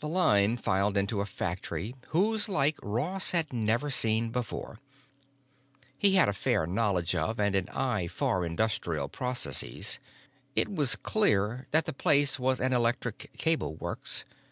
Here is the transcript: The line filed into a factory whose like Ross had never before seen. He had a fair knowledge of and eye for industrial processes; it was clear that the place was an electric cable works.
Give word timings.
The 0.00 0.08
line 0.08 0.56
filed 0.56 0.96
into 0.96 1.20
a 1.20 1.24
factory 1.24 1.94
whose 2.08 2.48
like 2.48 2.76
Ross 2.82 3.30
had 3.30 3.52
never 3.52 3.86
before 4.26 4.74
seen. 4.74 4.82
He 5.96 6.16
had 6.16 6.28
a 6.28 6.32
fair 6.32 6.66
knowledge 6.66 7.14
of 7.14 7.38
and 7.38 7.70
eye 7.70 8.08
for 8.08 8.44
industrial 8.44 9.08
processes; 9.08 10.00
it 10.56 10.68
was 10.68 10.96
clear 10.96 11.68
that 11.70 11.84
the 11.86 11.92
place 11.92 12.40
was 12.40 12.58
an 12.58 12.72
electric 12.72 13.30
cable 13.38 13.76
works. 13.76 14.24